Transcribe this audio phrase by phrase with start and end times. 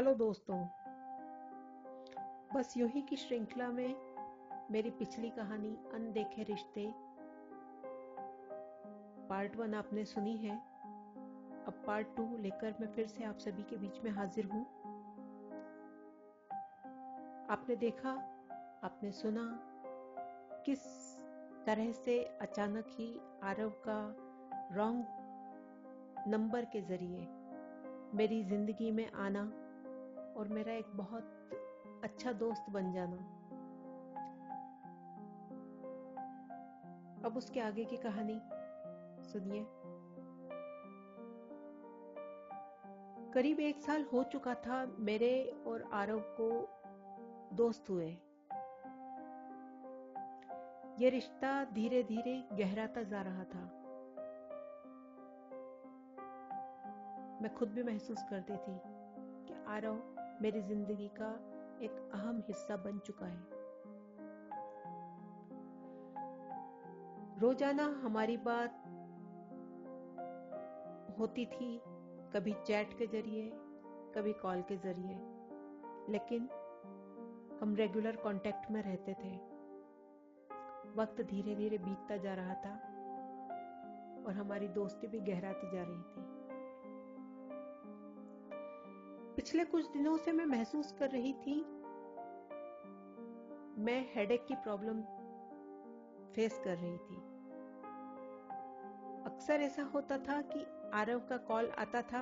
[0.00, 0.56] Hello दोस्तों।
[2.54, 3.94] बस यूँ ही की श्रृंखला में
[4.70, 6.86] मेरी पिछली कहानी, अनदेखे रिश्ते
[9.28, 10.56] पार्ट वन आपने सुनी है।
[11.66, 14.64] अब पार्ट टू लेकर मैं फिर से आप सभी के बीच में हाजिर हूँ।
[17.50, 18.10] आपने देखा,
[18.84, 19.46] आपने सुना
[20.66, 20.80] किस
[21.66, 24.02] तरह से अचानक ही आरव का
[24.76, 27.28] रॉन्ग नंबर के ज़रिए
[28.14, 29.50] मेरी ज़िंदगी में आना
[30.40, 31.50] और मेरा एक बहुत
[32.04, 33.16] अच्छा दोस्त बन जाना।
[37.24, 38.40] अब उसके आगे की कहानी
[39.28, 39.66] सुनिए।
[43.34, 46.48] करीब एक साल हो चुका था मेरे और आरव को
[47.56, 48.08] दोस्त हुए।
[50.98, 53.60] ये रिश्ता धीरे धीरे गहराता जा रहा था।
[57.42, 58.80] मैं खुद भी महसूस करती थी
[59.46, 60.09] कि आरव
[60.42, 61.30] मेरी ज़िंदगी का
[61.82, 63.48] एक अहम हिस्सा बन चुका है।
[67.40, 68.82] रोज़ाना हमारी बात
[71.18, 71.80] होती थी,
[72.34, 73.50] कभी चैट के ज़रिए,
[74.14, 75.18] कभी कॉल के ज़रिए,
[76.12, 76.48] लेकिन
[77.62, 79.36] हम रेगुलर कांटेक्ट में रहते थे।
[80.96, 82.74] वक्त धीरे धीरे बीतता जा रहा था
[84.26, 86.39] और हमारी दोस्ती भी गहराती जा रही थी।
[89.40, 91.54] पिछले कुछ दिनों से मैं महसूस कर रही थी।
[93.82, 95.00] मैं हेडेक की प्रॉब्लम
[96.34, 97.16] फेस कर रही थी।
[99.24, 102.20] अक्सर ऐसा होता था कि आरव का कॉल आता था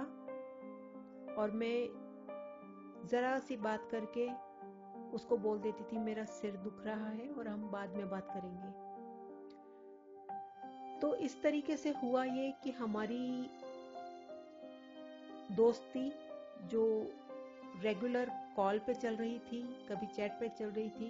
[1.35, 4.29] और मैं जरा सी बात करके
[5.17, 8.71] उसको बोल देती थी, मेरा सिर दुख रहा है और हम बाद में बात करेंगे।
[11.01, 13.51] तो इस तरीके से हुआ ये कि हमारी
[15.57, 16.28] दोस्ती
[16.65, 17.13] जो
[17.83, 21.09] रेगुलर कॉल पे चल रही थी, कभी चैट पे चल रही थी,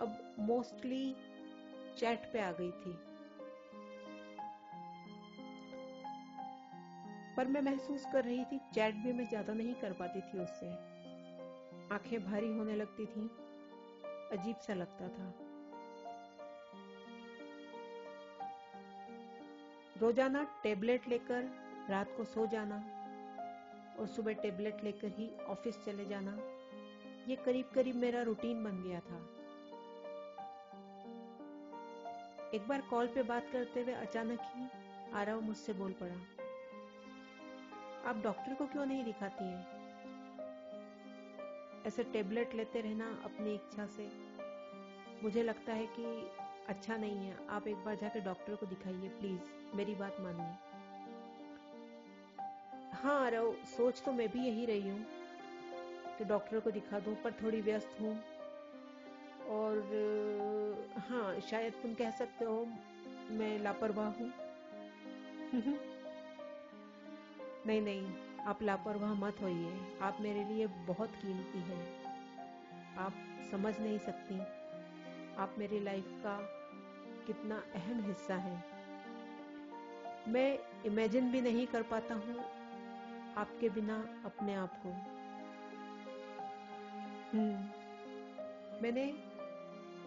[0.00, 1.14] अब मोस्टली
[1.98, 2.92] चैट पे आ गई थी।
[7.36, 10.70] पर मैं महसूस कर रही थी चैट भी मैं ज़्यादा नहीं कर पाती थी उससे।
[11.94, 13.30] आँखें भारी होने लगती थी,
[14.32, 15.34] अजीब सा लगता था।
[20.00, 21.50] रोज़ाना टेबलेट लेकर
[21.90, 22.76] रात को सो जाना
[23.98, 26.38] और सुबह टेबलेट लेकर ही ऑफ़िस चले जाना।
[27.28, 29.34] ये करीब करीब मेरा रूटीन बन गया था।
[32.54, 34.68] एक बार कॉल पे बात करते हुए अचानक ही
[35.12, 36.14] आरव मुझसे बोल पड़ा।
[38.10, 39.78] आप डॉक्टर को क्यों नहीं दिखाती हैं?
[41.86, 44.12] ऐसे टेबलेट लेते रहना अपनी इच्छा से
[45.22, 46.30] मुझे लगता है कि
[46.68, 50.67] अच्छा नहीं है। आप एक बार जाकर डॉक्टर को दिखाइए, प्लीज़। मेरी बात मानिए।
[53.02, 55.06] हाँ रहो। सोच तो मैं भी यही रही हूँ
[56.18, 58.22] कि डॉक्टर को दिखा दूँ, पर थोड़ी व्यस्त हूँ।
[59.48, 59.78] और
[60.98, 62.66] हाँ शायद तुम कह सकते हो,
[63.30, 64.32] मैं लापरवाह हूँ।
[67.66, 68.12] नहीं नहीं,
[68.46, 72.08] आप लापरवाह मत होइए। आप मेरे लिए बहुत कीमती हैं।
[72.98, 73.14] आप
[73.50, 74.40] समझ नहीं सकती।
[75.36, 76.38] आप मेरी लाइफ का
[77.26, 78.64] कितना अहम हिस्सा है।
[80.28, 82.57] मैं इमेजिन भी नहीं कर पाता हूँ
[83.36, 84.88] आपके बिना अपने आप को
[87.32, 89.04] हम्म। मैंने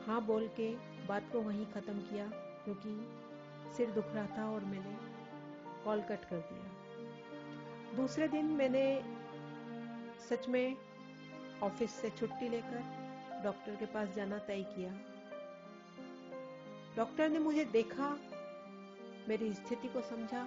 [0.08, 0.70] हाँ बोल के
[1.06, 2.26] बात को वहीं खत्म किया,
[2.64, 4.96] क्योंकि सिर दुख रहा था और मैंने
[5.84, 8.84] कॉल कट कर दिया। दूसरे दिन मैंने
[10.30, 10.78] सच में
[11.64, 12.84] ऑफ़िस से छुट्टी लेकर
[13.44, 14.92] डॉक्टर के पास जाना तय किया।
[16.96, 18.10] डॉक्टर ने मुझे देखा,
[19.30, 20.44] मेरी स्थिति को समझा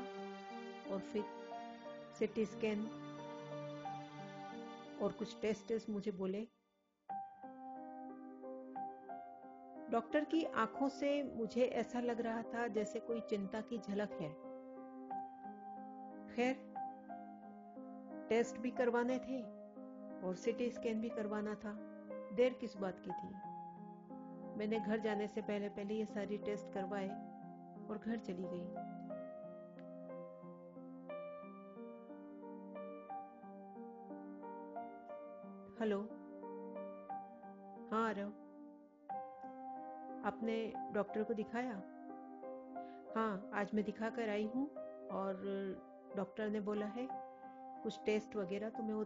[0.91, 1.23] और फिर
[2.19, 2.83] सिटी स्कैन
[5.03, 6.49] और कुछ टेस्ट मुझे बोले।
[9.91, 14.31] डॉक्टर की आँखों से मुझे ऐसा लग रहा था जैसे कोई चिंता की झलक है।
[16.35, 16.75] खैर,
[18.29, 19.43] टेस्ट भी करवाने थे
[20.27, 21.73] और सिटी स्कैन भी करवाना था।
[22.33, 23.35] देर किस बात की थी?
[24.59, 27.09] मैंने घर जाने से पहले पहले ये सारी टेस्ट करवाए
[27.91, 28.95] और घर चली गई।
[35.85, 36.01] हेलो।
[37.93, 38.29] हाँ आरव
[40.27, 41.73] आपने डॉक्टर को दिखाया?
[43.17, 44.75] हाँ आज मैं दिखा कर आई हूँ
[45.09, 45.43] और
[46.17, 47.09] डॉक्टर ने बोला है,
[47.83, 49.05] कुछ टेस्ट वगैरह तो मैं वो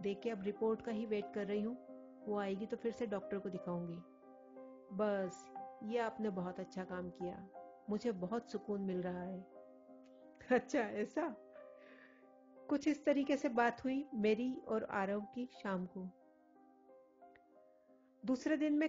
[0.00, 1.76] दे के अब रिपोर्ट का ही वेट कर रही हूँ।
[2.28, 3.98] वो आएगी तो फिर से डॉक्टर को दिखाऊँगी।
[4.92, 5.44] बस,
[5.84, 7.48] ये आपने बहुत अच्छा काम किया।
[7.90, 9.46] मुझे बहुत सुकून मिल रहा है।
[10.52, 11.36] अच्छा ऐसा?
[12.68, 16.19] कुछ इस तरीके से बात हुई मेरी और आरव की शाम को।
[18.26, 18.88] दूसरे दिन मैं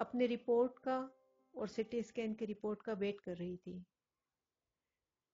[0.00, 1.10] अपने रिपोर्ट का
[1.56, 3.84] और सिटी स्कैन की रिपोर्ट का वेट कर रही थी।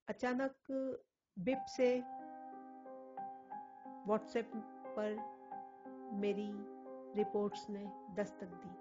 [0.09, 0.55] अचानक
[1.39, 2.01] बिप से
[4.07, 4.53] व्हाट्सएप
[4.99, 5.17] पर
[6.13, 6.49] मेरी
[7.17, 7.85] रिपोर्ट्स ने
[8.15, 8.75] दस्तक दी।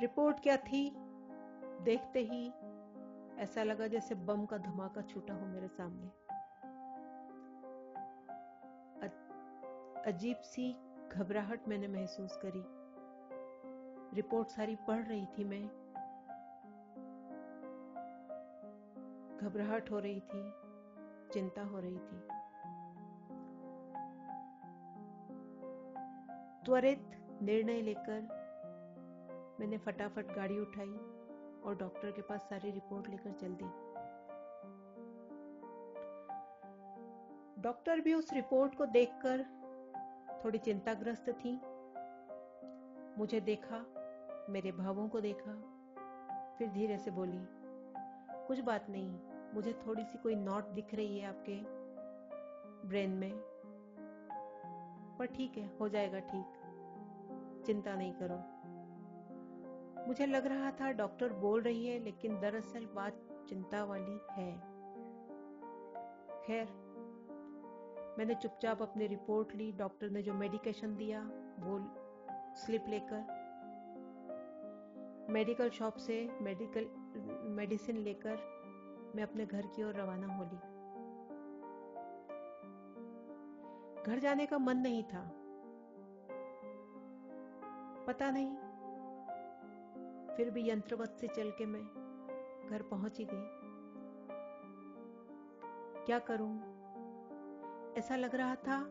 [0.00, 0.90] रिपोर्ट क्या थी?
[1.82, 2.48] देखते ही
[3.42, 6.06] ऐसा लगा जैसे बम का धमाका छूटा हो मेरे सामने।
[10.02, 12.64] अजीब सी घबराहट मैंने महसूस करी।
[14.16, 15.66] रिपोर्ट सारी पढ़ रही थी मैं।
[19.38, 20.52] घबराहट हो रही थी,
[21.32, 22.20] चिंता हो रही थी।
[26.64, 27.10] त्वरित
[27.42, 28.20] निर्णय लेकर
[29.60, 30.96] मैंने फटाफट गाड़ी उठाई
[31.64, 33.64] और डॉक्टर के पास सारी रिपोर्ट लेकर चल दी।
[37.62, 39.63] डॉक्टर भी उस रिपोर्ट को देखकर
[40.44, 41.60] थोड़ी चिंताग्रस्त थी।
[43.18, 43.86] मुझे देखा,
[44.50, 45.52] मेरे भावों को देखा,
[46.58, 47.38] फिर धीरे से बोली,
[48.46, 49.18] कुछ बात नहीं,
[49.54, 51.60] मुझे थोड़ी सी कोई नोट दिख रही है आपके
[52.88, 53.32] ब्रेन में।
[55.18, 56.60] पर ठीक है, हो जाएगा ठीक।
[57.66, 58.54] चिंता नहीं करो।
[60.08, 64.58] मुझे लग रहा था डॉक्टर बोल रही है, लेकिन दरअसल बात चिंता वाली है।
[66.42, 66.83] खैर
[68.18, 71.22] मैंने चुपचाप अपनी रिपोर्ट ली, डॉक्टर ने जो मेडिकेशन दिया,
[71.58, 71.78] वो
[72.56, 73.42] स्लिप लेकर।
[75.30, 76.86] मेडिकल शॉप से मेडिकल,
[77.50, 78.36] मेडिसिन लेकर
[79.16, 80.56] मैं अपने घर की ओर रवाना हो ली।
[84.02, 85.30] घर जाने का मन नहीं था।
[88.06, 88.56] पता नहीं,
[90.36, 91.82] फिर भी यंत्रवत से चल के मैं
[92.70, 93.48] घर पहुँच ही गई।
[96.06, 96.73] क्या करूँ?
[97.98, 98.84] ऐसा लग रहा था।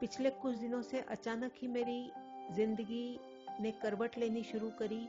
[0.00, 2.12] पिछले कुछ दिनों से अचानक ही मेरी
[2.52, 3.20] ज़िंदगी
[3.60, 5.08] ने करवट लेनी शुरू करी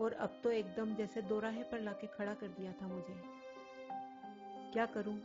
[0.00, 3.22] और अब तो एकदम जैसे दोराहे पर लाके खड़ा कर दिया था मुझे।
[4.72, 5.18] क्या करूँ?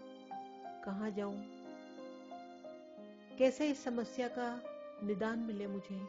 [0.86, 1.44] कहाँ जाऊँ?
[3.38, 4.62] कैसे इस समस्या का
[5.04, 6.00] निदान मिले मुझे?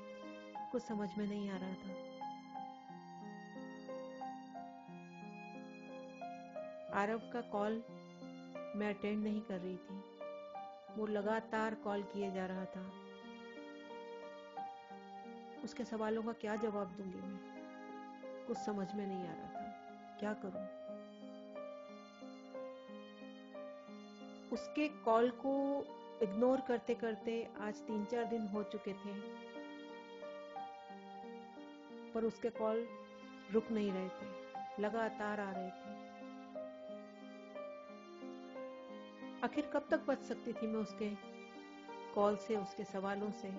[0.72, 2.10] कुछ समझ में नहीं आ रहा था।
[6.94, 7.82] आरव का कॉल
[8.76, 10.20] मैं अटेंड नहीं कर रही थी।
[10.96, 12.92] वो लगातार कॉल किए जा रहा था।
[15.64, 17.50] उसके सवालों का क्या जवाब दूँगी मैं?
[18.46, 19.70] कुछ समझ में नहीं आ रहा था।
[20.18, 20.80] क्या करूँ?
[24.52, 25.84] उसके कॉल को
[26.22, 29.20] इग्नोर करते करते आज तीन चार दिन हो चुके थे।
[32.12, 32.88] पर उसके कॉल
[33.52, 34.26] रुक नहीं रहे थे।
[34.82, 36.09] लगातार आ रहे थे।
[39.44, 41.14] आखिर कब तक बच सकती थी मैं उसके
[42.14, 43.50] कॉल से, उसके सवालों से?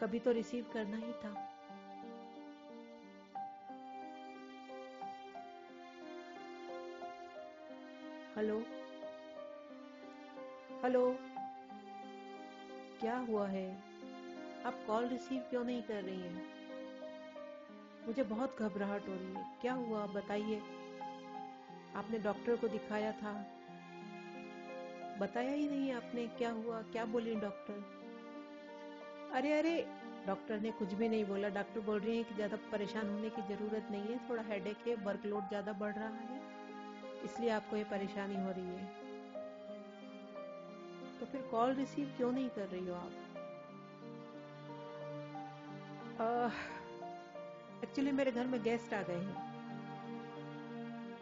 [0.00, 1.46] कभी तो रिसीव करना ही था।
[8.36, 8.58] हेलो
[10.82, 11.16] हेलो
[13.00, 13.82] क्या हुआ है?
[14.66, 16.46] आप कॉल रिसीव क्यों नहीं कर रही हैं?
[18.06, 20.06] मुझे बहुत घबराहट हो रही है। क्या हुआ?
[20.06, 20.58] बताइए।
[21.94, 23.59] आपने डॉक्टर को दिखाया था।
[25.20, 27.82] बताया ही नहीं आपने क्या हुआ, क्या बोली डॉक्टर?
[29.34, 29.74] अरे अरे,
[30.26, 33.42] डॉक्टर ने कुछ भी नहीं बोला। डॉक्टर बोल रही है कि ज़्यादा परेशान होने की
[33.48, 36.40] ज़रूरत नहीं है, थोड़ा हेडेक है वर्कलोड ज़्यादा बढ़ रहा है,
[37.24, 38.84] इसलिए आपको ये परेशानी हो रही है।
[41.20, 43.12] तो फिर कॉल रिसीव क्यों नहीं कर रही हो आप?
[47.84, 49.48] एक्चुअली मेरे घर में गेस्ट आ गए हैं।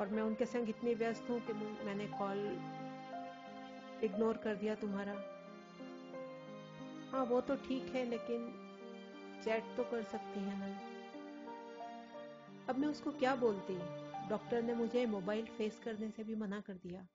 [0.00, 1.52] और मैं उनके संग इतनी व्यस्त हूँ कि
[1.86, 2.38] मैंने कॉल
[4.04, 5.12] इग्नोर कर दिया तुम्हारा।
[7.12, 8.64] हाँ वो तो ठीक है, लेकिन
[9.44, 10.80] चैट तो कर सकती है ना।
[12.68, 13.78] अब मैं उसको क्या बोलती?
[14.28, 17.06] डॉक्टर ने मुझे मोबाइल फेस करने से भी मना कर दिया।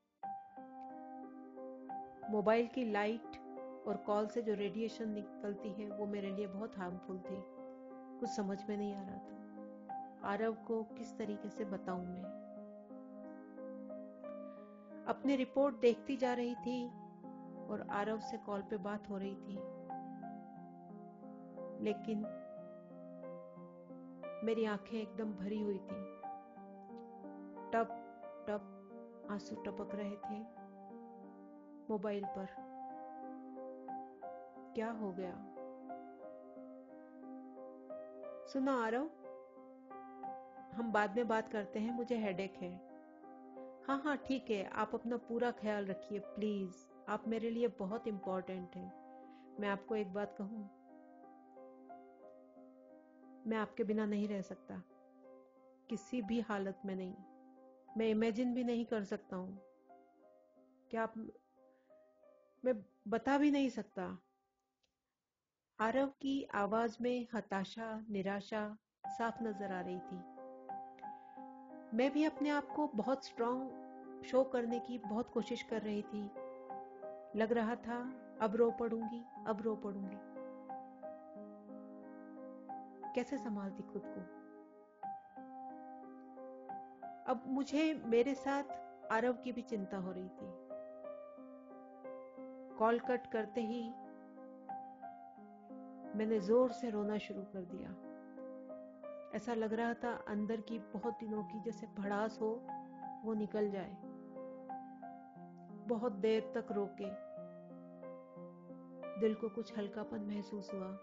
[2.32, 3.38] मोबाइल की लाइट
[3.88, 7.44] और कॉल से जो रेडिएशन निकलती है, वो मेरे लिए बहुत हार्मफुल थी।
[8.20, 9.34] कुछ समझ में नहीं आ रहा था।
[10.28, 12.43] आरव को किस तरीके से बताऊँ मैं?
[15.08, 16.88] अपनी रिपोर्ट देखती जा रही थी
[17.68, 19.84] और आरव से कॉल पे बात हो रही थी।
[21.84, 22.20] लेकिन
[24.44, 26.24] मेरी आँखें एकदम भरी हुई थी।
[27.72, 28.00] टप
[28.50, 28.70] टप,
[29.32, 30.44] आँसू टपक रहे थे
[31.90, 32.48] मोबाइल पर।
[34.76, 35.34] क्या हो गया?
[38.48, 39.04] सुनो आरव,
[40.74, 42.93] हम बाद में बात करते हैं, मुझे हेडेक है।
[43.88, 46.76] हाँ हाँ ठीक है। आप अपना पूरा ख्याल रखिए, प्लीज़।
[47.10, 49.04] आप मेरे लिए बहुत इंपॉर्टेंट हैं।
[49.60, 50.70] मैं आपको एक बात कहूँ?
[53.48, 54.84] मैं आपके बिना नहीं रह सकता।
[55.90, 57.14] किसी भी हालत में नहीं।
[57.98, 59.62] मैं इमेजिन भी नहीं कर सकता हूँ।
[60.92, 61.14] क्या आप
[62.66, 64.18] मैं बता भी नहीं सकता।
[65.80, 70.33] आरव की आवाज़ में हताशा, निराशा साफ़ नज़र आ रही थी।
[71.94, 76.32] मैं भी अपने आप को बहुत स्ट्रांग शो करने की बहुत कोशिश कर रही थी।
[77.36, 80.18] लग रहा था, अब रो पड़ूँगी, अब रो पड़ूँगी।
[83.16, 84.22] कैसे संभालती खुद को?
[87.32, 88.64] अब मुझे मेरे साथ
[89.12, 90.52] आरव की भी चिंता हो रही थी।
[92.78, 93.84] कॉल कट करते ही
[96.18, 98.13] मैंने ज़ोर से रोना शुरू कर दिया।
[99.34, 102.68] ऐसा लग रहा था अंदर की बहुत दिनों की जैसे भड़ास हो,
[103.24, 103.98] वो निकल जाए।
[105.88, 107.34] बहुत देर तक रोके।
[109.20, 111.00] दिल को कुछ हल्कापन महसूस हुआ।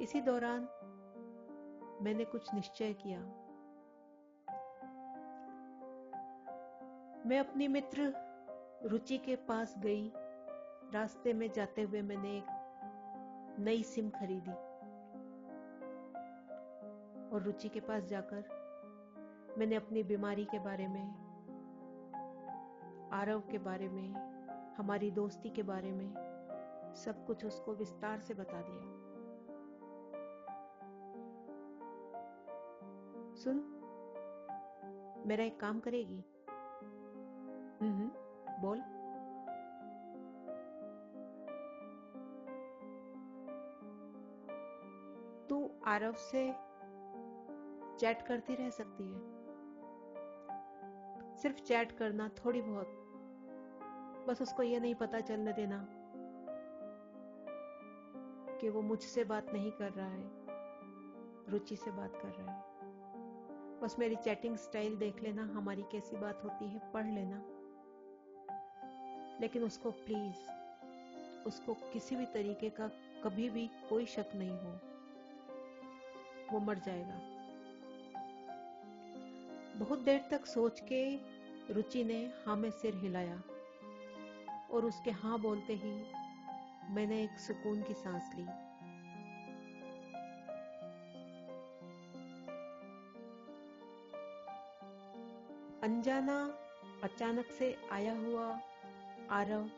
[0.00, 0.60] इसी दौरान
[2.02, 3.20] मैंने कुछ निश्चय किया।
[7.26, 8.12] मैं अपनी मित्र
[8.84, 10.12] रुचि के पास गई।
[10.94, 12.46] रास्ते में जाते हुए मैंने एक
[13.58, 14.67] नई सिम खरीदी।
[17.32, 18.44] और रुचि के पास जाकर
[19.58, 21.28] मैंने अपनी बीमारी के बारे में
[23.12, 24.14] आरव के बारे में
[24.76, 26.14] हमारी दोस्ती के बारे में
[26.94, 28.94] सब कुछ उसको विस्तार से बता दिया।
[33.34, 33.56] सुन
[35.26, 36.24] मेरा एक काम करेगी?
[37.80, 38.08] हम्म
[38.62, 38.80] बोल।
[45.48, 46.67] तू आरव से
[47.98, 49.38] चैट करती रह सकती है।
[51.36, 53.04] सिर्फ़ चैट करना थोड़ी बहुत।
[54.28, 55.86] बस उसको यह नहीं पता चलने देना
[58.60, 60.30] कि वो मुझसे बात नहीं कर रहा है,
[61.50, 62.62] रुचि से बात कर रहा है।
[63.80, 67.36] बस मेरी चैटिंग स्टाइल देख लेना, हमारी कैसी बात होती है, पढ़ लेना।
[69.40, 70.36] लेकिन उसको प्लीज़
[71.46, 72.88] उसको किसी भी तरीके का
[73.24, 74.78] कभी भी कोई शक नहीं हो।
[76.52, 77.37] वो मर जाएगा।
[79.78, 81.02] बहुत देर तक सोच के
[81.74, 83.42] रुचि ने हाँ में सिर हिलाया
[84.70, 85.92] और उसके हाँ बोलते ही
[86.94, 88.46] मैंने एक सुकून की सांस ली।
[95.82, 96.38] अनजाना
[97.04, 98.46] अचानक से आया हुआ
[99.30, 99.70] आरव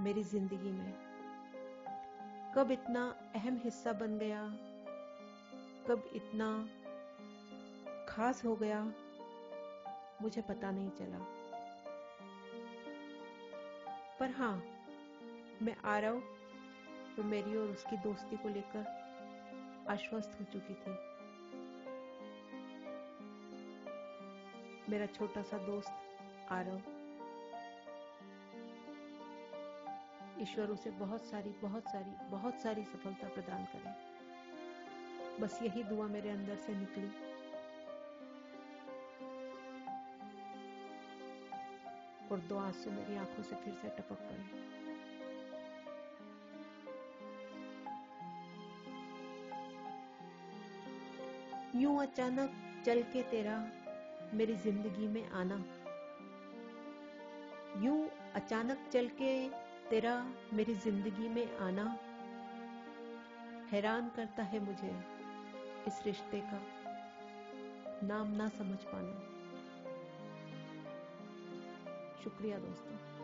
[0.00, 0.92] मेरी ज़िंदगी में।
[2.56, 3.04] कब इतना
[3.34, 4.42] अहम हिस्सा बन गया,
[5.88, 6.48] कब इतना
[8.08, 8.84] खास हो गया
[10.22, 11.18] मुझे पता नहीं चला।
[14.20, 14.62] पर हाँ
[15.62, 16.22] मैं आरव
[17.16, 18.86] तो मेरी और उसकी दोस्ती को लेकर
[19.90, 20.96] आश्वस्त हो चुकी थी।
[24.90, 25.92] मेरा छोटा सा दोस्त
[26.52, 26.82] आ आरव
[30.42, 33.92] ईश्वर उसे बहुत सारी बहुत सारी बहुत सारी सफलता प्रदान करे।
[35.40, 37.35] बस यही दुआ मेरे अंदर से निकली।
[42.36, 44.44] और दो आँसू मेरी आँखों से फिर से टपक पड़े।
[51.80, 52.50] यूँ अचानक
[52.86, 53.56] चल के तेरा
[54.34, 55.56] मेरी ज़िंदगी में आना।
[57.84, 59.48] यूँ अचानक चल के
[59.90, 60.14] तेरा
[60.52, 61.86] मेरी ज़िंदगी में आना।
[63.72, 64.92] हैरान करता है मुझे
[65.86, 66.60] इस रिश्ते का।
[68.06, 69.35] नाम ना समझ पाना।
[72.26, 73.15] शुक्रिया दोस्तों